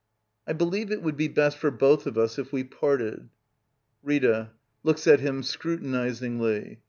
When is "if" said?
2.39-2.51